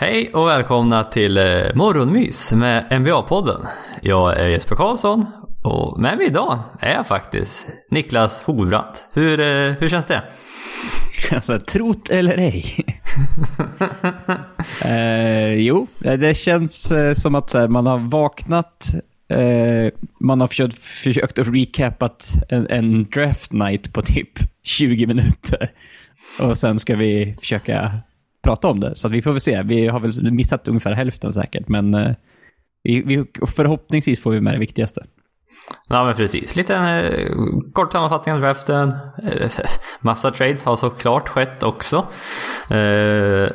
[0.00, 3.66] Hej och välkomna till eh, Morgonmys med NBA-podden.
[4.02, 5.26] Jag är Jesper Karlsson
[5.62, 9.04] och med mig idag är jag faktiskt Niklas Hovratt.
[9.12, 10.22] Hur, eh, hur känns det?
[11.32, 12.64] Alltså, trot eller ej?
[14.84, 18.86] eh, jo, det känns eh, som att här, man har vaknat,
[19.28, 24.30] eh, man har försökt, försökt att recapat en, en draft night på typ
[24.64, 25.70] 20 minuter.
[26.40, 28.00] Och sen ska vi försöka
[28.42, 28.94] prata om det.
[28.94, 29.62] Så vi får väl se.
[29.62, 32.14] Vi har väl missat ungefär hälften säkert, men eh,
[32.82, 35.04] vi, vi, förhoppningsvis får vi med det viktigaste.
[35.88, 36.56] Ja men precis.
[36.56, 37.32] Lite eh,
[37.72, 38.88] kort sammanfattning av draften.
[39.22, 39.50] Eh,
[40.00, 41.96] massa trades har såklart skett också.
[42.70, 43.50] Eh,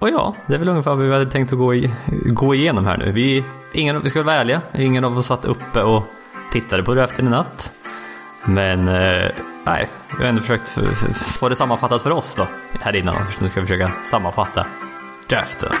[0.00, 1.90] och ja, det är väl ungefär vad vi hade tänkt att gå, i,
[2.26, 3.12] gå igenom här nu.
[3.12, 6.02] Vi, ingen, vi ska vara ärliga, ingen av oss satt uppe och
[6.52, 7.72] tittade på draften i natt.
[8.44, 9.30] Men eh,
[9.64, 9.88] nej,
[10.18, 10.70] vi har ändå försökt
[11.38, 12.46] få det sammanfattat för oss då
[12.80, 13.26] här innan.
[13.40, 14.66] Nu ska vi försöka sammanfatta
[15.28, 15.72] draften.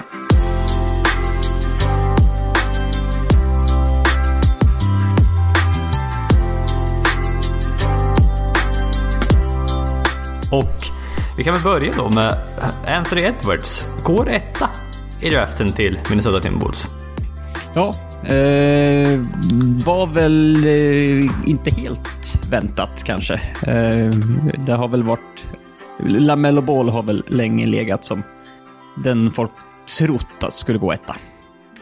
[10.50, 10.74] Och
[11.36, 12.38] vi kan väl börja då med
[12.86, 13.84] Anthony Edwards.
[14.04, 14.70] Går etta
[15.20, 16.88] i draften till Minnesota Timberwolves.
[17.74, 19.20] Ja, eh,
[19.84, 23.34] var väl eh, inte helt väntat kanske.
[23.62, 24.14] Eh,
[24.66, 25.46] det har väl varit...
[26.06, 28.22] Lamello Ball har väl länge legat som
[29.04, 29.50] den folk
[29.98, 31.16] trott att skulle gå etta.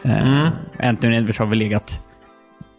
[0.03, 0.51] Eh, mm.
[0.79, 2.03] Anthony Edwards har väl legat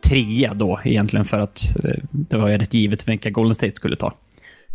[0.08, 3.96] trea då egentligen för att eh, det var ju rätt givet vilka Golden State skulle
[3.96, 4.12] ta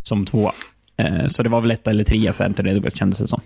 [0.04, 0.52] som tvåa.
[0.98, 3.42] Eh, så det var väl etta eller trea för Anthony Edwards kändes det som.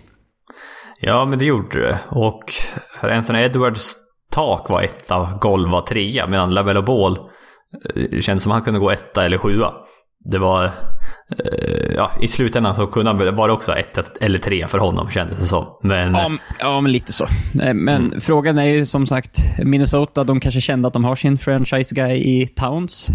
[1.00, 1.98] Ja, men det gjorde det.
[2.08, 2.52] Och
[3.00, 3.96] för Anthony Edwards
[4.30, 6.26] tak var etta, golv var trea.
[6.26, 7.18] Medan Labello Ball
[7.94, 9.72] eh, kändes som att han kunde gå etta eller sjua.
[10.24, 10.64] Det var...
[10.64, 15.10] Eh, ja, i slutändan så kunde han, var det också ett eller tre för honom
[15.10, 15.78] kändes det som.
[15.82, 17.26] Men, ja, ja, men lite så.
[17.54, 18.20] Men mm.
[18.20, 22.16] frågan är ju som sagt, Minnesota, de kanske kände att de har sin franchise guy
[22.16, 23.10] i Towns.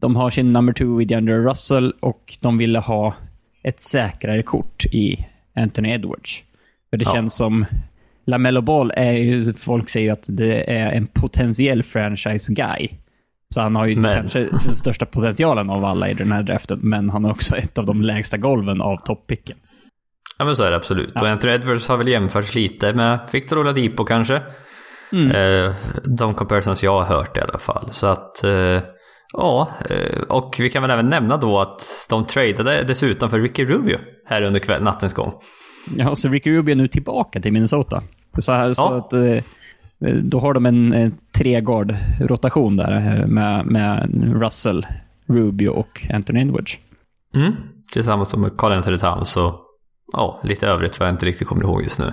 [0.00, 3.14] De har sin number two i DeAndre Russell och de ville ha
[3.62, 6.42] ett säkrare kort i Anthony Edwards.
[6.90, 7.12] För det ja.
[7.12, 7.66] känns som...
[8.28, 12.88] LaMelo Ball är ju, folk säger att det är en potentiell franchise guy.
[13.54, 14.14] Så han har ju men.
[14.16, 17.78] kanske den största potentialen av alla i den här draften, men han har också ett
[17.78, 19.56] av de lägsta golven av toppicken.
[20.38, 21.12] Ja men så är det absolut.
[21.14, 21.20] Ja.
[21.20, 24.42] Och Anthony Edwards har väl jämförts lite med Victor Oladipo kanske.
[25.12, 25.30] Mm.
[25.30, 25.74] Eh,
[26.04, 27.88] de comparisons jag har hört i alla fall.
[27.92, 28.44] Så att...
[28.44, 28.80] Eh,
[29.32, 33.64] Ja, eh, och vi kan väl även nämna då att de tradade dessutom för Ricky
[33.64, 35.32] Rubio här under kväll, nattens gång.
[35.96, 38.02] Ja, så Ricky Rubio är nu tillbaka till Minnesota.
[38.38, 38.74] Så, här, ja.
[38.74, 39.42] så att, eh,
[40.22, 44.10] då har de en, en tregard-rotation där eh, med, med
[44.40, 44.86] Russell,
[45.26, 46.78] Rubio och Anthony Edwards.
[47.34, 47.52] Mm,
[47.92, 49.54] tillsammans med Carl Anthony Towns och
[50.12, 52.12] ja, lite övrigt vad jag inte riktigt kommer ihåg just nu.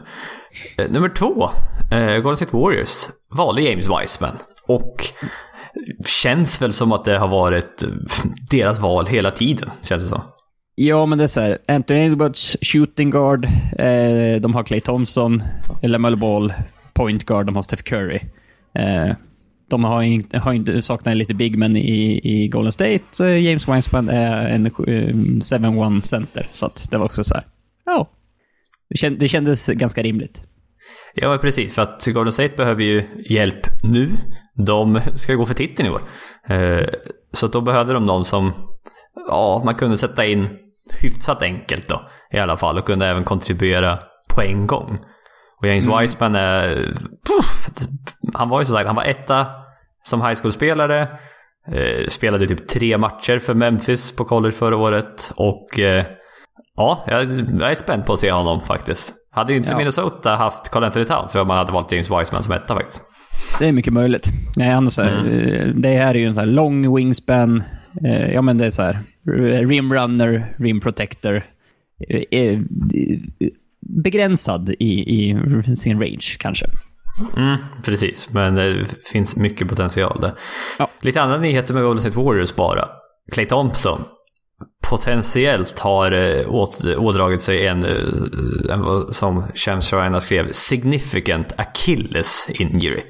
[0.90, 1.50] nummer två,
[1.92, 4.38] eh, Golden State Warriors valde James Wiseman.
[4.68, 4.96] Och
[6.06, 7.84] känns väl som att det har varit
[8.52, 10.22] deras val hela tiden, känns det som.
[10.76, 11.58] Ja, men det är så här.
[11.68, 13.46] Anthony Edwards, shooting guard.
[13.80, 15.42] Eh, de har Clay Thompson,
[15.82, 16.54] Lamelo Ball,
[16.94, 17.46] point guard.
[17.46, 18.20] De har Steph Curry.
[18.76, 19.16] Eh,
[19.70, 23.26] de har, in, har inte, saknar lite big men i, i Golden State.
[23.26, 26.48] Eh, James Winespan är en eh, 7-1 center.
[26.54, 27.44] Så att det var också så här.
[27.86, 28.10] Ja.
[28.90, 30.44] Det, känd, det kändes ganska rimligt.
[31.14, 31.74] Ja, precis.
[31.74, 34.10] För att Golden State behöver ju hjälp nu.
[34.54, 36.02] De ska gå för titeln i år.
[36.48, 36.88] Eh,
[37.32, 38.54] så då behövde de någon som
[39.28, 40.48] ja, man kunde sätta in
[41.02, 45.00] hyfsat enkelt då i alla fall och kunde även kontribuera på en gång.
[45.62, 46.00] Och James mm.
[46.00, 46.76] Wiseman är...
[47.28, 47.70] Puff,
[48.34, 49.48] han var ju som sagt, han var etta
[50.04, 51.08] som high school-spelare.
[51.72, 55.32] Eh, spelade typ tre matcher för Memphis på college förra året.
[55.36, 56.06] Och eh,
[56.76, 57.24] ja, jag,
[57.60, 59.14] jag, är spänd på att se honom faktiskt.
[59.32, 59.78] Hade inte ja.
[59.78, 63.02] Minnesota haft Carl Anthony Towns tror jag man hade valt James Wiseman som etta faktiskt.
[63.60, 64.28] Det är mycket möjligt.
[64.58, 65.28] Nej, annars mm.
[65.28, 67.64] Eh, det här är ju en sån här lång wingspan.
[68.06, 69.00] Eh, ja, men det är så här.
[69.68, 71.44] Rim runner, rim protector.
[72.32, 72.60] Eh,
[73.80, 75.36] begränsad i, i
[75.76, 76.66] sin range kanske.
[77.38, 80.34] Mm, precis, men det finns mycket potential där.
[80.80, 80.90] Ja.
[81.02, 82.88] Lite andra nyheter med Golden State Warriors bara.
[83.32, 84.04] Clay Thompson
[84.90, 86.14] potentiellt har
[86.98, 87.86] ådragit sig en,
[88.70, 93.02] en som Shams Sharina skrev, significant Achilles injury.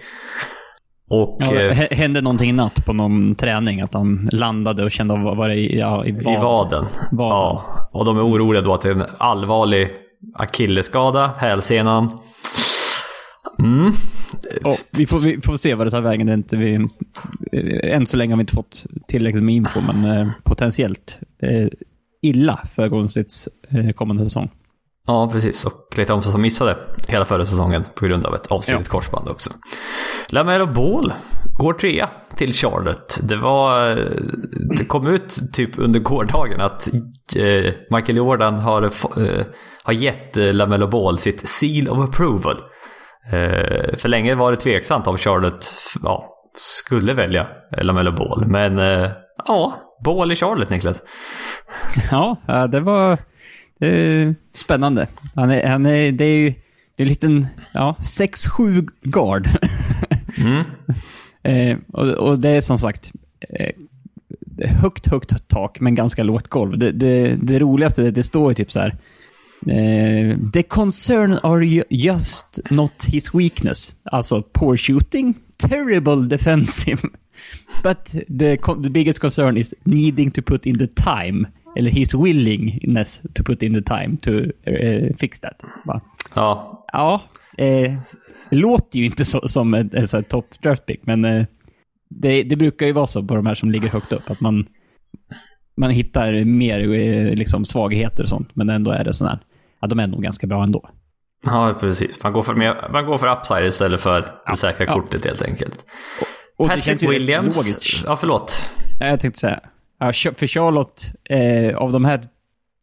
[1.09, 3.81] Och, ja, eh, hände någonting i natt på någon träning?
[3.81, 6.21] Att han landade och kände av var det i, ja, i, vad?
[6.21, 6.85] i vaden.
[7.11, 7.35] vaden.
[7.35, 9.89] Ja, och de är oroliga då att det är en allvarlig
[10.33, 12.19] akilleskada, hälsenan.
[13.59, 13.91] Mm.
[14.63, 16.27] Oh, vi, får, vi får se vad det tar vägen.
[16.27, 16.73] Det är inte vi,
[17.51, 21.67] eh, än så länge har vi inte fått tillräckligt med info, men eh, potentiellt eh,
[22.21, 24.49] illa för Golden States eh, kommande säsong.
[25.07, 25.65] Ja, precis.
[25.65, 28.91] Och Clay Thompson som missade hela förra säsongen på grund av ett avslutat ja.
[28.91, 29.49] korsband också.
[30.29, 31.13] Lamelo Ball
[31.59, 33.19] går trea till Charlotte.
[33.23, 33.95] Det var...
[34.77, 36.87] Det kom ut typ under gårdagen att
[37.35, 39.45] eh, Michael Jordan har, eh,
[39.83, 42.57] har gett eh, Lamelo Ball sitt seal of approval.
[43.97, 45.73] För länge var det tveksamt om Charlotte
[46.03, 47.47] ja, skulle välja
[47.81, 48.45] Lamelo Ball.
[48.47, 48.77] Men
[49.47, 49.73] ja,
[50.03, 51.01] Ball i Charlotte Niklas.
[52.11, 52.37] Ja,
[52.71, 53.17] det var
[53.79, 55.07] det spännande.
[55.35, 56.53] Han är, han är, det är ju
[56.95, 59.49] det är en liten ja, 6-7 guard.
[60.37, 60.65] Mm.
[61.43, 63.71] eh, och, och, det är som sagt eh,
[64.81, 66.77] högt, högt tak, men ganska lågt golv.
[66.77, 68.97] Det, det, det roligaste, det, det står ju typ så här.
[69.67, 73.95] Eh, the concern are just not his weakness.
[74.03, 77.01] Alltså poor shooting, terrible defensive.
[77.83, 78.05] But
[78.39, 81.47] the, the biggest concern is needing to put in the time.
[81.77, 85.61] Eller his willingness to put in the time to uh, fix that.
[85.85, 86.01] Va?
[86.35, 86.85] Ja.
[86.93, 87.21] Ja.
[87.57, 87.93] Eh,
[88.51, 91.45] låter ju inte så, som en, en, en top draft pick, men eh,
[92.09, 94.31] det, det, brukar ju vara så på de här som ligger högt upp.
[94.31, 94.67] Att man,
[95.77, 99.39] man hittar mer eh, liksom, svagheter och sånt, men ändå är det sådär.
[99.81, 100.89] Ja, de är nog ganska bra ändå.
[101.45, 102.23] Ja, precis.
[102.23, 102.53] Man går för,
[102.91, 104.93] man går för upside istället för ja, det säkra ja.
[104.93, 105.85] kortet helt enkelt.
[106.57, 108.03] Och, Patrick Williams.
[108.05, 108.69] Ja, förlåt.
[108.99, 109.59] Jag tänkte säga,
[110.13, 112.21] för Charlotte, eh, av de här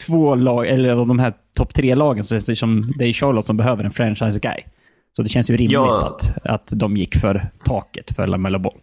[0.06, 3.12] två lag, eller av de här topp tre lagen, så är det som det är
[3.12, 4.58] Charlotte som behöver en franchise guy.
[5.16, 6.06] Så det känns ju rimligt ja.
[6.06, 8.78] att, att de gick för taket för Lamella Ball.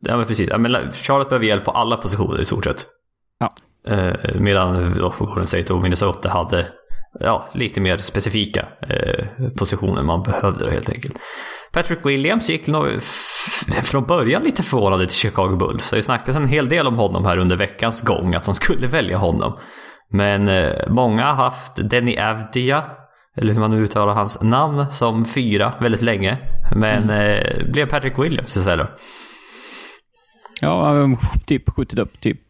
[0.00, 0.48] Ja, men precis.
[0.50, 2.86] Ja, men Charlotte behöver hjälp på alla positioner i stort sett.
[3.38, 3.54] Ja.
[3.88, 6.66] Eh, medan Golden State och Minnesota hade
[7.20, 11.14] ja, lite mer specifika eh, positioner man behövde helt enkelt.
[11.72, 13.02] Patrick Williams gick nog
[13.82, 15.90] från början lite förvånande till Chicago Bulls.
[15.90, 19.18] Det snackades en hel del om honom här under veckans gång, att de skulle välja
[19.18, 19.58] honom.
[20.10, 22.84] Men eh, många har haft Denny Avdia,
[23.36, 26.38] eller hur man nu uttalar hans namn, som fyra väldigt länge.
[26.76, 27.10] Men mm.
[27.10, 28.88] eh, blev Patrick Williams istället.
[30.60, 31.08] Ja,
[31.46, 32.40] typ skjutit upp typ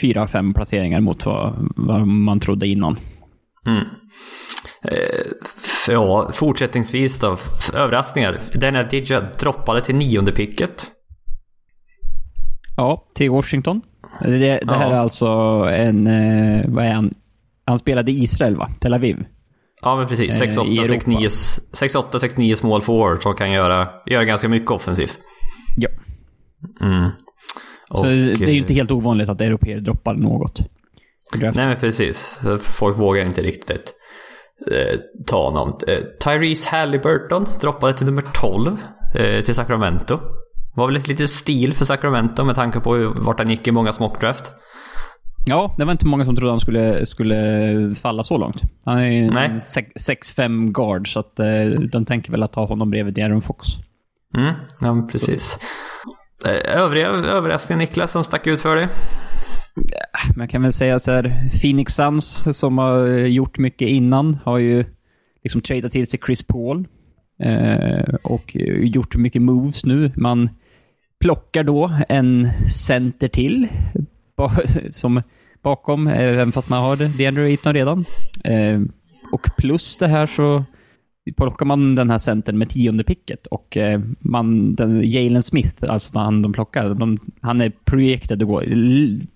[0.00, 2.96] fyra, fem placeringar mot vad, vad man trodde innan.
[3.66, 3.84] Mm.
[4.84, 5.26] Eh,
[5.88, 7.36] ja, fortsättningsvis då.
[7.74, 8.38] Överraskningar.
[8.52, 10.86] Denna Didja droppade till nionde picket.
[12.76, 13.80] Ja, till Washington.
[14.20, 14.72] Det, det ja.
[14.72, 15.26] här är alltså
[15.72, 16.06] en...
[16.06, 17.10] Eh, vad är han?
[17.64, 18.70] Han spelade i Israel, va?
[18.80, 19.24] Tel Aviv.
[19.82, 20.42] Ja, men precis.
[20.42, 20.74] 6-8,
[21.72, 25.18] 6-9 small forward som kan göra, göra ganska mycket offensivt.
[25.76, 25.88] Ja.
[26.80, 27.10] Mm.
[27.90, 30.60] Och, Så det är ju inte helt ovanligt att europeer droppar något.
[31.34, 32.38] Nej, men precis.
[32.60, 33.94] Folk vågar inte riktigt
[34.66, 35.78] eh, ta honom.
[35.86, 38.76] Eh, Tyrese Halliburton droppade till nummer 12
[39.14, 40.18] eh, till Sacramento.
[40.74, 43.92] Var väl ett litet stil för Sacramento med tanke på vart han gick i många
[43.92, 44.52] smockdraft.
[45.46, 48.62] Ja, det var inte många som trodde han skulle, skulle falla så långt.
[48.84, 53.18] Han är ju 6-5 guard, så att, eh, de tänker väl att ta honom bredvid
[53.18, 53.66] Aaron Fox.
[54.36, 55.58] Mm, ja, precis.
[56.42, 56.48] Så.
[56.48, 58.88] Övriga överraskningar Niklas som stack ut för dig?
[60.36, 64.58] Man kan väl säga så här, Phoenix Suns som har eh, gjort mycket innan har
[64.58, 64.84] ju
[65.42, 66.88] liksom tradat till sig Chris Paul.
[67.42, 70.12] Eh, och eh, gjort mycket moves nu.
[70.16, 70.50] Man
[71.20, 73.68] plockar då en center till
[74.90, 75.22] som
[75.62, 78.04] bakom, eh, även fast man har DeAndre Ayton redan.
[78.44, 78.80] Eh,
[79.32, 80.64] och plus det här så
[81.36, 86.18] plockar man den här centern med tionde picket och eh, man, den, Jalen Smith, alltså
[86.18, 88.62] han de plockar, de, han är projekted att gå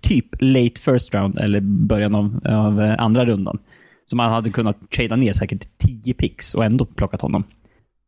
[0.01, 3.59] typ late first round eller början av, av andra rundan.
[4.07, 7.45] Så man hade kunnat trada ner säkert 10 picks och ändå plockat honom.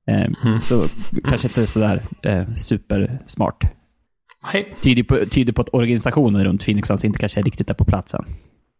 [0.09, 0.61] Eh, mm.
[0.61, 0.85] Så
[1.29, 3.65] kanske inte sådär eh, supersmart.
[4.81, 8.15] Tyder på, tyder på att organisationen runt Phoenix Suns inte kanske riktigt är på plats
[8.15, 8.25] än.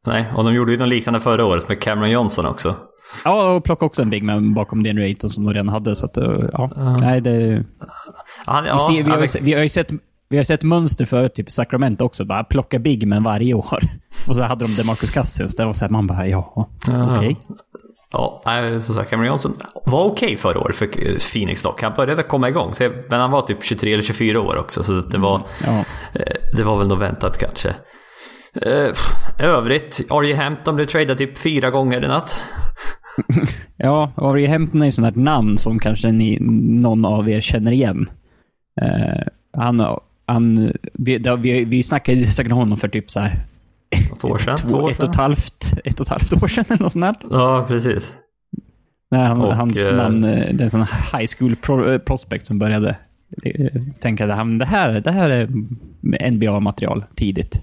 [0.07, 2.77] Nej, och de gjorde ju något liknande förra året med Cameron Johnson också.
[3.25, 5.97] Ja, och plockade också en big man bakom DeAndre Ayton som de redan hade.
[5.97, 6.97] Så att, eh, ja, uh.
[7.01, 7.65] nej det...
[8.47, 9.93] Han, ja, vi, ser, vi, har ju, vi har ju sett
[10.29, 12.25] vi har sett mönster förut, typ Sacramento också.
[12.25, 13.79] Bara plocka big men varje år.
[14.29, 15.57] Och så hade de DeMarcus Cousins.
[15.57, 17.17] Det var så här, man bara, ja, okej.
[17.19, 17.37] Okay.
[18.13, 18.43] Ja,
[18.81, 19.55] som sagt, Cameron Johnson
[19.87, 20.87] var okej okay förra året för
[21.33, 21.83] Phoenix dock.
[21.83, 22.73] Han började komma igång.
[23.11, 24.83] Men han var typ 23 eller 24 år också.
[24.83, 25.85] Så det var, ja.
[26.13, 27.75] Eh, det var väl nog väntat kanske.
[28.67, 28.93] Uh,
[29.39, 30.35] övrigt, R.J.
[30.35, 32.43] Hampton blev tradad typ fyra gånger i natt.
[33.77, 34.47] ja, R.J.
[34.47, 36.39] Hampton är ju sånt här namn som kanske ni,
[36.81, 38.11] någon av er känner igen.
[38.83, 39.23] Uh,
[39.53, 43.39] han, han, vi, det, vi, vi snackade säkert om honom för typ så här...
[43.91, 44.57] Ett år sedan?
[44.69, 47.21] Två, år ett, och ett, halvt, ett och ett halvt år sedan eller något sånt
[47.21, 47.29] där.
[47.31, 48.15] Ja, precis.
[49.11, 52.59] Nej, han, och, hans uh, namn, det är en sån high school pro, prospect som
[52.59, 52.97] började
[54.01, 55.49] tänka att det här, det här är
[56.33, 57.63] NBA-material tidigt.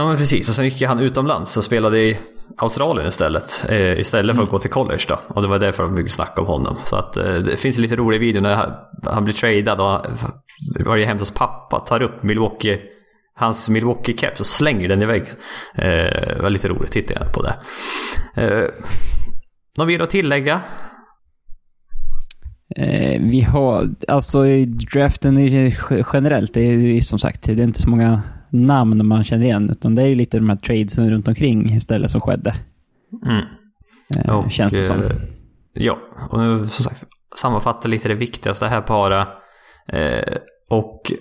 [0.00, 2.18] Ja men precis, och sen gick han utomlands och spelade i
[2.56, 3.64] Australien istället.
[3.68, 5.20] Eh, istället för att gå till college då.
[5.26, 6.76] Och det var därför de mycket snack om honom.
[6.84, 8.72] Så att eh, det finns en lite rolig video när han,
[9.04, 10.06] han blir tradad och
[10.86, 11.78] var ju hemma hos pappa.
[11.78, 12.80] Tar upp Milwaukee,
[13.34, 15.36] hans Milwaukee-keps och slänger den i väggen.
[15.74, 17.54] Eh, det var lite roligt, titta gärna på det.
[18.34, 18.68] Eh,
[19.78, 20.60] något mer att tillägga?
[22.76, 25.78] Eh, vi har, alltså i draften är
[26.12, 29.94] generellt, det är som sagt, det är inte så många namn man känner igen, utan
[29.94, 32.54] det är ju lite de här tradesen runt omkring istället som skedde.
[33.26, 33.44] Mm.
[34.16, 35.02] Eh, Och, känns det som.
[35.02, 35.10] eh,
[35.72, 35.98] Ja,
[36.30, 37.04] och nu som sagt
[37.36, 39.28] sammanfatta lite det viktigaste här bara.
[39.92, 40.34] Eh,
[40.70, 41.12] och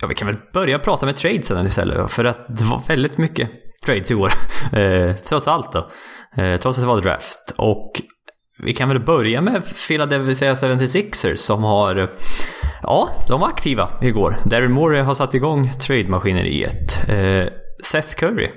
[0.00, 3.50] ja, vi kan väl börja prata med tradesen istället för att det var väldigt mycket
[3.86, 4.32] trades i år.
[4.78, 5.90] Eh, trots allt då.
[6.42, 7.54] Eh, trots att det var draft.
[7.58, 7.92] Och
[8.58, 12.08] vi kan väl börja med Philadelphia 76ers som har
[12.82, 14.36] Ja, de var aktiva igår.
[14.44, 17.08] Darren Morey har satt igång trade-maskineriet.
[17.08, 17.48] Eh,
[17.84, 18.50] Seth Curry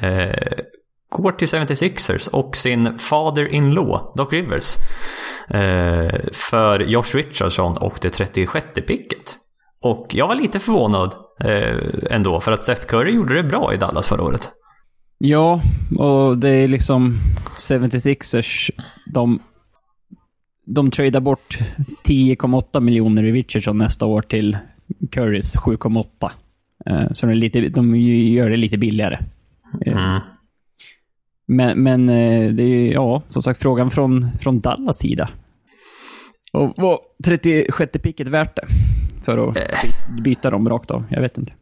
[0.00, 0.64] eh,
[1.10, 4.76] går till 76ers och sin father-in-law, Doc Rivers,
[5.50, 9.36] eh, för Josh Richardson och det 36 picket.
[9.82, 11.78] Och jag var lite förvånad eh,
[12.10, 14.50] ändå, för att Seth Curry gjorde det bra i Dallas förra året.
[15.22, 15.60] Ja,
[15.98, 17.14] och det är liksom
[17.58, 18.70] 76ers,
[19.06, 19.38] de,
[20.66, 21.58] de tradar bort
[22.04, 24.58] 10,8 miljoner i Richardson nästa år till
[25.10, 26.30] Currys 7,8.
[26.86, 29.18] Eh, Så de, lite, de gör det lite billigare.
[29.86, 30.20] Eh, Mm.
[31.46, 35.30] Men, men eh, det är ju, ja, som sagt frågan från, från Dallas sida.
[36.52, 38.66] Och var 36 picket värt det?
[39.24, 41.04] För att by- byta dem rakt av?
[41.10, 41.52] Jag vet inte.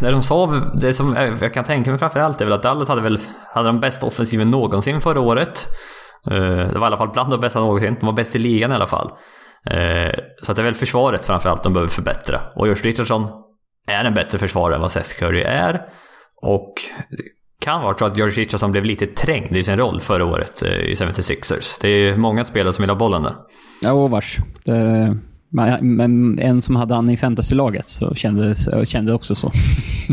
[0.00, 3.02] När de sa, det som jag kan tänka mig framförallt, är väl att Dallas hade
[3.02, 3.18] väl
[3.54, 5.66] hade de bästa offensiven någonsin förra året.
[6.30, 7.96] Eh, det var i alla fall bland de bästa någonsin.
[8.00, 9.10] De var bäst i ligan i alla fall.
[9.70, 12.40] Eh, så att det är väl försvaret framförallt de behöver förbättra.
[12.54, 13.28] Och Josh Richardson
[13.86, 15.82] är en bättre försvarare än vad Seth Curry är.
[16.42, 16.74] Och
[17.10, 20.62] det kan vara så att George Richardson blev lite trängd i sin roll förra året
[20.62, 21.78] eh, i 76ers.
[21.80, 23.34] Det är många spelare som vill ha bollen där.
[23.80, 24.36] Ja, och vars.
[24.64, 25.16] Det,
[25.48, 29.52] men, en som hade han i fantasylaget så kände, kände också så.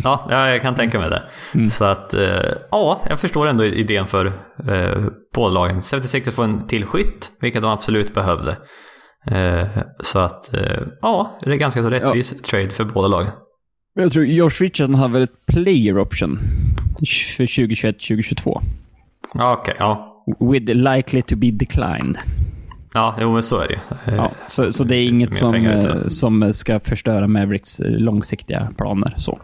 [0.03, 1.23] Ja, ja, jag kan tänka mig det.
[1.69, 4.25] Så att, eh, ja, jag förstår ändå idén för
[4.67, 5.81] eh, båda lagen.
[5.81, 8.57] 76 får en till skytt, vilket de absolut behövde.
[9.31, 9.67] Eh,
[9.99, 13.31] så att, eh, ja, det är ganska så rättvis trade för båda lagen.
[13.95, 16.39] Jag tror Josh Richardson har väl ett player option
[17.37, 18.61] för 2021-2022.
[19.33, 20.23] Ja, okej, ja.
[20.39, 22.17] With likely to be declined.
[22.93, 24.11] Ja, jo men så är det.
[24.11, 28.69] Eh, Ja, så, så det är inget som, eh, som ska förstöra Mavericks eh, långsiktiga
[28.77, 29.13] planer.
[29.17, 29.39] Så.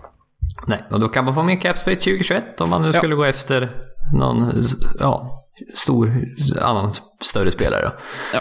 [0.67, 3.23] Nej, och då kan man få mer cap space 2021 om man nu skulle gå
[3.23, 3.69] efter
[4.13, 4.63] någon
[4.99, 5.31] ja,
[5.75, 6.25] stor
[6.61, 7.91] annan större spelare.
[8.33, 8.39] Ja.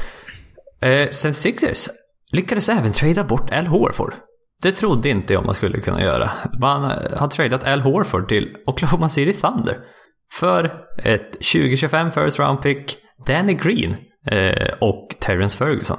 [0.88, 1.88] Eh, sen Sixers
[2.32, 4.14] lyckades även trada bort Al Horford.
[4.62, 6.30] Det trodde inte jag man skulle kunna göra.
[6.60, 6.82] Man
[7.16, 9.78] har tradat Al Horford till Oklahoma City Thunder
[10.32, 10.72] för
[11.04, 12.96] ett 2025 first round pick,
[13.26, 13.96] Danny Green
[14.26, 15.98] eh, och Terrence Ferguson.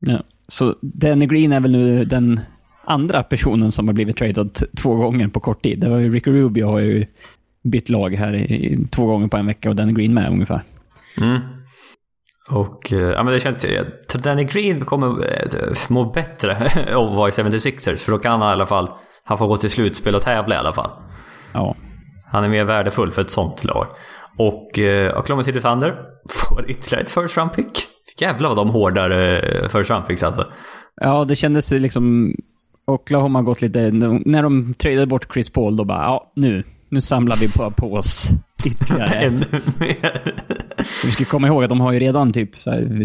[0.00, 0.22] Ja.
[0.48, 2.40] Så Danny Green är väl nu den
[2.84, 5.80] andra personen som har blivit tradad två gånger på kort tid.
[5.80, 7.06] Det var ju Ricky Rubio har ju
[7.62, 10.62] bytt lag här i, två gånger på en vecka och Danny Green med ungefär.
[11.20, 11.40] Mm.
[12.50, 13.62] Och eh, ja, men det känns,
[14.08, 16.52] tror Danny Green kommer eh, må bättre
[16.94, 17.96] av att vara i 76ers.
[17.96, 18.90] För då kan han i alla fall,
[19.24, 20.90] han får gå till slutspel och tävla i alla fall.
[21.52, 21.76] Ja.
[22.26, 23.86] Han är mer värdefull för ett sånt lag.
[24.36, 25.96] Och eh, Oklahoma City Thunder
[26.30, 27.86] får ytterligare ett first round pick.
[28.18, 30.46] Jävlar vad de hårdar eh, first round picks alltså.
[31.00, 32.34] Ja, det kändes liksom...
[32.86, 33.90] Oklahoma har gått lite...
[33.90, 37.94] När de tradade bort Chris Paul, då bara ja, nu, nu samlar vi på, på
[37.94, 38.30] oss
[38.64, 39.78] ytterligare Ännu assets.
[39.78, 40.34] mer.
[41.04, 43.04] Vi ska komma ihåg att de har ju redan typ här,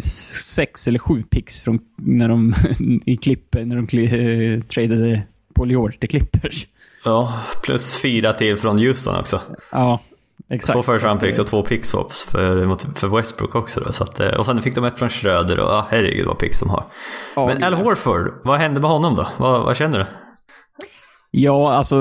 [0.56, 2.54] sex eller sju picks från när de
[3.06, 5.22] i klipp, när de kli, eh, tradade
[5.56, 6.68] Paul George till Clippers.
[7.06, 9.42] Ja, plus fyra till från Houston också.
[9.72, 10.00] Ja,
[10.50, 10.74] exakt.
[10.74, 13.80] Två first round picks eh, och två pick swaps för, för Westbrook också.
[13.80, 16.38] Då, så att, eh, och sen fick de ett från Schröder och ja, herregud vad
[16.38, 16.86] picks de har.
[17.36, 17.74] ja, Men Al.
[17.74, 19.28] Horford, vad hände med honom då?
[19.38, 20.06] Vad, vad känner du?
[21.32, 21.96] Ja, alltså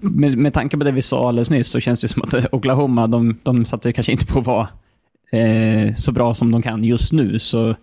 [0.00, 2.44] med, med tanke på det vi sa alldeles nyss så känns det som att eh,
[2.52, 4.68] Oklahoma, de, de satsar kanske inte på att vara
[5.32, 7.38] eh, så bra som de kan just nu.
[7.38, 7.74] Så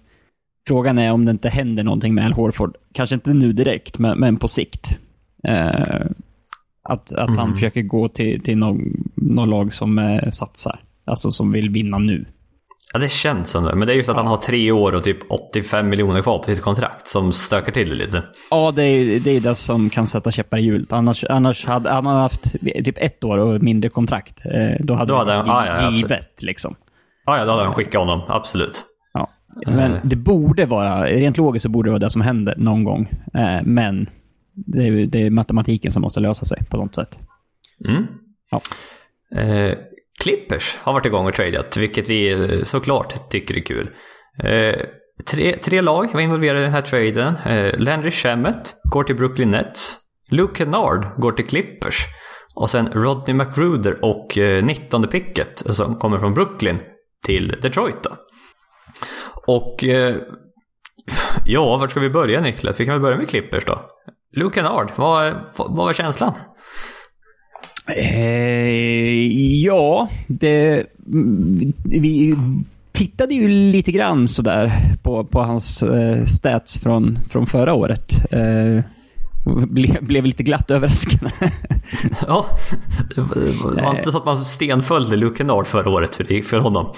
[0.67, 2.75] frågan är om det inte händer någonting med Al Horford.
[2.93, 4.97] Kanske inte nu direkt, men, men på sikt.
[5.43, 6.05] Eh,
[6.85, 7.53] att att han Mm.
[7.53, 8.57] försöker gå till, till
[9.15, 10.79] någon lag som eh, satsar.
[11.07, 12.25] Alltså som vill vinna nu.
[12.93, 13.75] Ja, det känns som det.
[13.75, 16.43] Men det är just att han har tre år och typ 85 miljoner kvar på
[16.43, 18.23] sitt kontrakt som stökar till det lite.
[18.49, 20.93] Ja, det är det, är det som kan sätta käppar i hjulet.
[20.93, 22.43] Annars, annars hade han haft
[22.85, 24.45] typ ett år och mindre kontrakt.
[24.45, 24.51] Eh,
[24.85, 25.95] då hade Då hade han- ja, ja, absolut.
[26.01, 26.43] givet.
[26.43, 26.75] Liksom.
[27.25, 28.21] Ja, ja, då hade han skickat honom.
[28.27, 28.83] Absolut.
[29.13, 29.29] Ja.
[29.65, 33.09] Men det borde vara, rent logiskt så borde det vara det som händer någon gång.
[33.33, 34.09] Eh, men
[34.55, 37.19] det är, det är matematiken som måste lösa sig på något sätt.
[37.87, 38.05] Mm.
[38.51, 38.61] Ja.
[39.41, 39.77] Eh,
[40.19, 43.89] Clippers har varit igång och tradeat, vilket vi eh, såklart tycker är kul.
[44.43, 44.85] Eh,
[45.25, 47.35] tre, tre lag var involverade i den här traden.
[47.45, 49.97] Eh, Landry Shamet går till Brooklyn Nets.
[50.29, 52.05] Luke Kennard går till Clippers.
[52.55, 56.79] Och sen Rodney McGruder och eh, 19 picket som kommer från Brooklyn
[57.25, 58.17] till Detroit då.
[59.47, 60.15] Och eh,
[61.45, 62.79] ja, vart ska vi börja Niklas?
[62.79, 63.89] Vi kan väl börja med Clippers då.
[64.35, 66.33] Luke Kennard, vad, vad var känslan?
[67.87, 69.27] Eh,
[69.63, 70.85] ja, det...
[71.83, 72.35] Vi
[72.91, 74.71] tittade ju lite grann sådär
[75.03, 78.31] på, på hans eh, stats från, från förra året.
[78.31, 78.83] Eh,
[79.67, 81.31] ble, blev lite glatt överraskad.
[82.27, 82.45] ja,
[83.15, 83.21] det
[83.81, 86.93] var inte så att man stenföljde Luke Kennard förra året hur det gick för honom.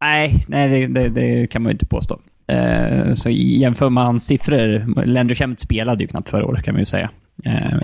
[0.00, 2.20] Nej, nej det, det, det kan man ju inte påstå.
[2.46, 6.80] Eh, så jämför man hans siffror, Landry Shamet spelade ju knappt förra året kan man
[6.80, 7.10] ju säga.
[7.44, 7.78] Eh,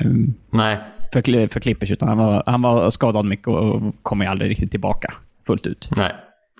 [0.50, 0.79] nej.
[1.12, 4.71] För, för Clippers, utan han var, han var skadad mycket och kommer ju aldrig riktigt
[4.71, 5.14] tillbaka
[5.47, 5.90] fullt ut.
[5.97, 6.12] Nej.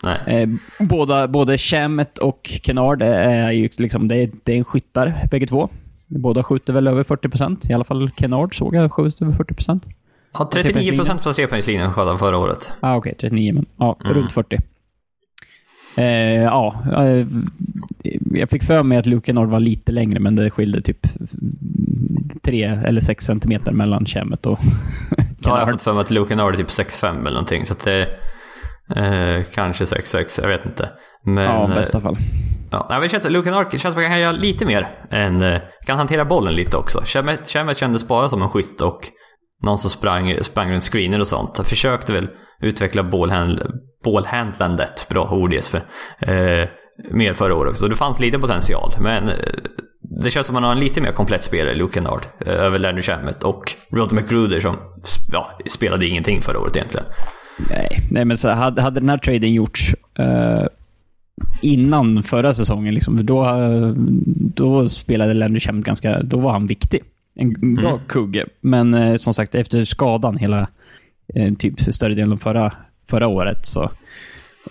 [0.03, 0.19] Nej.
[0.27, 5.15] Eh, båda, både Shamet och Kennard är ju liksom, det är, det är en skyttar
[5.31, 5.69] bägge två.
[6.07, 7.71] Båda skjuter väl över 40%.
[7.71, 9.81] I alla fall Kennard såg jag skjuter över 40%.
[10.33, 12.73] Ja, 39% från trepoängslinjen sköt han förra året.
[12.81, 14.15] Ah, Okej, okay, 39 men ja, mm.
[14.15, 14.57] runt 40.
[15.97, 17.27] Eh, ja, eh,
[18.35, 21.07] jag fick för mig att Luke Kennard var lite längre, men det skilde typ
[22.43, 24.59] 3 eller 6 centimeter mellan Shamet och
[25.43, 27.67] Ja, jag har fått för mig att Luke Kennard är typ 6,5 eller någonting.
[27.67, 28.09] Så det
[28.97, 30.91] Eh, kanske 6-6, jag vet inte.
[31.25, 32.17] Men, ja, i bästa fall.
[32.71, 35.43] Ja, men känns, Luke Kennard känns som att han kan göra lite mer än...
[35.43, 37.03] Eh, kan hantera bollen lite också.
[37.47, 39.01] Shamet kändes bara som en skytt och
[39.63, 41.57] någon som sprang, sprang runt screener och sånt.
[41.57, 42.29] Han försökte väl
[42.61, 43.03] utveckla
[44.03, 45.85] bollhandlandet, bra ord Jesper,
[46.19, 46.69] eh,
[47.11, 47.77] mer förra året.
[47.77, 48.93] Så det fanns lite potential.
[49.01, 49.35] Men eh,
[50.01, 52.79] det känns som att man har en lite mer komplett spelare, Luke Kennard, eh, över
[52.79, 54.77] Leonard Shamet och Rod McGruder som
[55.33, 57.07] ja, spelade ingenting förra året egentligen.
[57.69, 60.67] Nej, nej men så hade, hade den här traden gjorts uh,
[61.63, 63.47] innan förra säsongen, liksom, då,
[64.37, 66.23] då spelade Leonard Shamet ganska...
[66.23, 67.01] Då var han viktig.
[67.35, 68.01] En bra mm.
[68.09, 68.47] kugge.
[68.61, 70.69] Men uh, som sagt, efter skadan hela
[71.35, 72.73] Eh, typ större delen av förra,
[73.11, 73.91] förra året så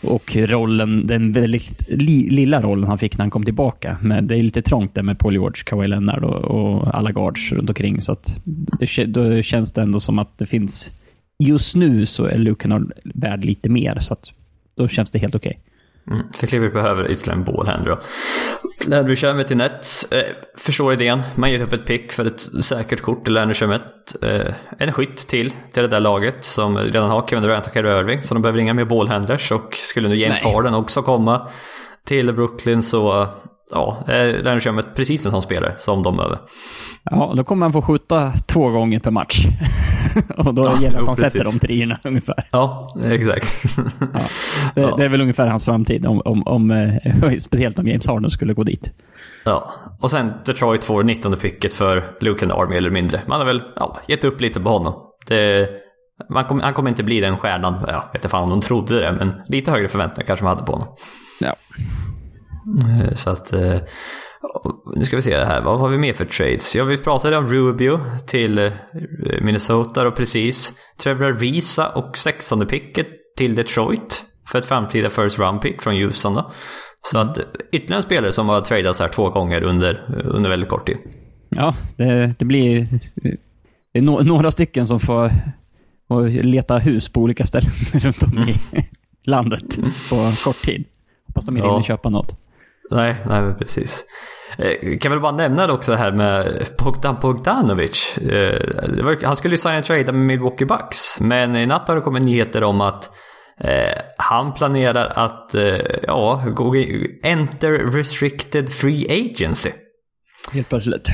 [0.02, 3.98] och rollen, den väldigt li, lilla rollen han fick när han kom tillbaka.
[4.02, 7.52] Men det är lite trångt där med Paul George, Kawhi Leonard och, och alla guards
[7.52, 8.02] runt omkring.
[8.02, 8.42] Så att
[8.80, 10.92] det, då känns det ändå som att det finns...
[11.44, 14.32] Just nu så är Luke Kennard värd lite mer, så att
[14.76, 15.50] då känns det helt okej.
[15.50, 15.64] Okay.
[16.08, 18.00] Mm, för Clippers behöver ytterligare en ballhänder då.
[18.90, 20.12] Landry Shamet till Nets.
[20.12, 20.26] Eh,
[20.58, 21.22] förstår idén.
[21.36, 24.16] Man ger upp ett pick för ett säkert kort till Landry Shamet.
[24.22, 28.00] Eh, en skytt till, till det där laget som redan har Kevin Durant och Kyrie
[28.00, 28.24] Irving.
[28.24, 30.54] Så de behöver inga mer ballhandlers och skulle nu James Nej.
[30.54, 31.48] Harden också komma
[32.06, 33.28] till Brooklyn så
[33.72, 34.04] ja,
[34.42, 36.40] Landry Shamet precis en sån spelare som de behöver.
[37.04, 39.46] Ja, då kommer han få skjuta två gånger per match.
[40.38, 42.44] och då ja, gäller det att han sätter de treorna ungefär.
[42.52, 43.64] Ja, exakt.
[44.14, 44.20] ja,
[44.76, 44.96] det, ja.
[44.98, 48.54] det, är väl ungefär hans framtid, om, om, om, eh, speciellt om James Harden skulle
[48.54, 48.94] gå dit.
[49.46, 53.22] Ja, och sen Detroit får 19 picket för Luke and mer eller mindre.
[53.28, 54.94] Man har väl ja, gett upp lite på honom.
[55.28, 55.70] Det,
[56.48, 59.00] kom, han kommer inte bli den stjärnan, ja, jag vet inte fan om de trodde
[59.00, 60.88] det, men lite högre förväntningar kanske man hade på honom.
[61.40, 61.56] Ja.
[62.78, 63.54] Eh, så att...
[63.54, 63.78] Eh,
[64.96, 66.76] nu ska vi se här, vad har vi mer för trades?
[66.76, 68.72] Ja, vi pratade om Rubio till eh,
[69.42, 70.74] Minnesota och precis.
[70.98, 76.34] Trevor Visa och 16 picket till Detroit för ett framtida first round pick från Houston
[76.34, 76.52] då.
[77.02, 77.40] Så att
[77.72, 80.98] ytterligare en spelare som har tradats här två gånger under, under väldigt kort tid.
[81.50, 82.88] Ja, det, det blir
[83.94, 85.32] det no, några stycken som får
[86.44, 88.56] leta hus på olika ställen runt om i mm.
[89.24, 89.80] landet
[90.10, 90.86] på kort tid.
[91.28, 91.74] Hoppas de inte ja.
[91.74, 92.49] hinner köpa något.
[92.92, 94.06] Nej, nej men precis.
[94.58, 98.18] Eh, kan väl bara nämna också det här med Bogdan Bogdanovic.
[98.18, 101.20] Eh, han skulle ju signa en trade med Milwaukee Bucks.
[101.20, 103.12] Men i natt har det kommit nyheter om att
[103.60, 105.56] eh, han planerar att
[106.04, 106.76] ja, gå
[107.24, 109.70] enter restricted free agency.
[110.52, 111.08] Helt plötsligt.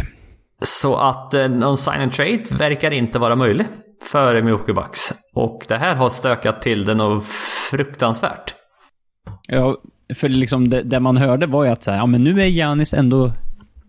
[0.63, 3.65] Så att någon sign and trade verkar inte vara möjlig
[4.03, 5.13] för Milwaukee Bucks.
[5.33, 7.25] Och det här har stökat till det något
[7.71, 8.55] fruktansvärt.
[9.49, 9.77] Ja,
[10.13, 12.45] för liksom det, det, man hörde var ju att så här, ja, men nu är
[12.45, 13.31] Janis ändå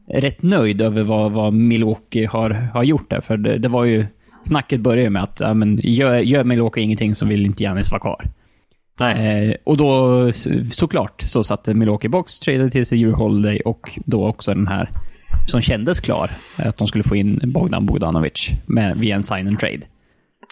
[0.09, 3.20] rätt nöjd över vad, vad Milwaukee har, har gjort där.
[3.20, 4.07] För det, det var ju...
[4.42, 8.00] Snacket började med att ja, men gör, gör Milwaukee ingenting så vill inte Janis vara
[8.00, 8.31] kvar.
[9.00, 10.33] Eh, och då
[10.70, 14.90] såklart så satte Milwaukee Box, tradade till sig Euro Holiday och då också den här
[15.46, 16.31] som kändes klar.
[16.57, 19.81] Att de skulle få in Bogdan Bogdanovic med, via en sign and trade.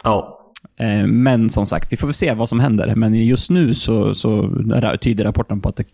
[0.04, 0.43] Ja.
[0.80, 2.94] Eh, men som sagt, vi får väl se vad som händer.
[2.94, 4.50] Men just nu så, så
[5.00, 5.84] tyder rapporten på att det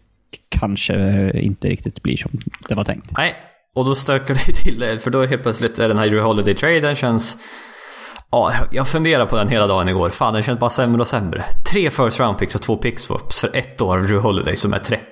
[0.48, 2.30] kanske inte riktigt blir som
[2.68, 3.12] det var tänkt.
[3.16, 3.34] Nej,
[3.74, 4.98] och då stökar det till det.
[4.98, 7.36] För då helt plötsligt är den här Euro Holiday-traden känns
[8.32, 10.10] Ja, jag funderar på den hela dagen igår.
[10.10, 11.44] Fan, den känns bara sämre och sämre.
[11.72, 13.20] Tre first round picks och två picks för
[13.56, 15.04] ett år av Drew Holiday som är 30.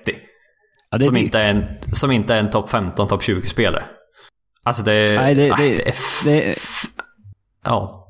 [0.91, 1.25] Ja, det är som, dyrt.
[1.25, 3.85] inte är en, som inte är en topp 15, topp 20-spelare.
[4.63, 5.21] Alltså det.
[5.21, 5.93] Nej, det, nej, det,
[6.25, 6.47] det är...
[6.47, 6.55] det,
[7.65, 8.08] Ja.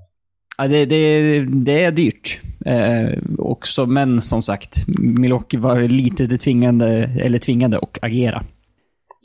[0.58, 2.40] Ja, det, det, det är dyrt.
[2.66, 6.88] Eh, också, men som sagt, Milwaukee var lite det tvingande,
[7.20, 8.44] eller tvingande att agera.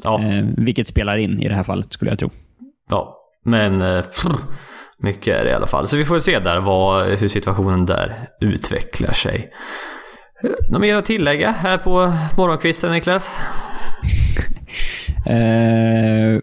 [0.03, 0.21] Ja.
[0.23, 2.29] Eh, vilket spelar in i det här fallet, skulle jag tro.
[2.89, 3.17] ja.
[3.45, 3.81] Men...
[3.81, 4.25] eh, pff,
[4.99, 5.87] mycket är det i alla fall.
[5.87, 9.51] Så vi får se där vad, hur situationen där utvecklar sig.
[10.43, 13.29] Eh, Något mer att tillägga här på morgonkvisten Niklas?
[15.25, 16.39] Eh,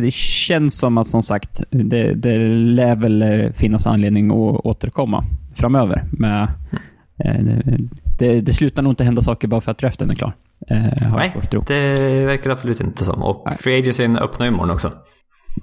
[0.00, 5.24] det känns som att, som sagt, det, det lär väl eh, finnas anledning att återkomma
[5.54, 6.04] framöver.
[6.12, 6.42] Med,
[7.24, 7.34] eh,
[8.18, 10.32] det, det slutar nog inte hända saker bara för att draften är klar.
[10.70, 11.32] Eh, Nej,
[11.66, 13.22] det verkar absolut inte som.
[13.22, 13.56] Och Nej.
[13.56, 14.92] Free Agencyn öppnar ju imorgon också.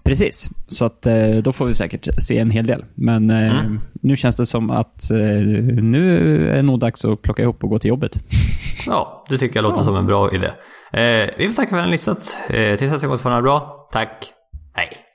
[0.04, 2.86] Precis, så att eh, då får vi säkert se en hel del.
[2.96, 3.80] Men eh, Mm.
[4.02, 7.70] nu känns det som att eh, nu är det nog dags att plocka ihop och
[7.70, 8.20] gå till jobbet.
[8.88, 9.84] Ja, det tycker jag låter Ja.
[9.86, 10.48] som en bra idé.
[10.94, 12.38] Eh, vi får tacka för att ni har lyssnat.
[12.50, 13.79] Eh, tills nästa gång så får ni ha det bra.
[13.92, 14.34] Tack.
[14.76, 15.06] Hej.